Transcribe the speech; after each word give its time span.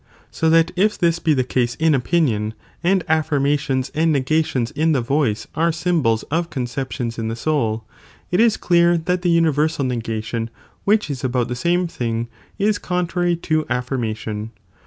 So 0.31 0.49
that 0.49 0.71
if 0.75 0.97
this 0.97 1.19
be 1.19 1.35
the 1.35 1.43
case 1.43 1.75
in 1.75 1.93
opinion, 1.93 2.55
and 2.83 3.03
affirmations 3.07 3.91
and 3.93 4.11
negations 4.11 4.71
in 4.71 4.93
the 4.93 4.99
voice 5.01 5.45
are 5.53 5.71
sym 5.71 6.01
bols 6.01 6.23
of 6.31 6.49
(conceptions) 6.49 7.19
in 7.19 7.27
the 7.27 7.35
soul, 7.35 7.85
it 8.31 8.39
is 8.39 8.57
clear 8.57 8.97
that 8.97 9.21
the 9.21 9.29
universal 9.29 9.85
negatiMi 9.85 10.49
which 10.85 11.07
b 11.09 11.15
about 11.23 11.49
the 11.49 11.55
same 11.55 11.85
thing, 11.85 12.29
is 12.57 12.79
contrary 12.79 13.35
to 13.35 13.63
afflrm 13.65 14.09
ation. 14.09 14.49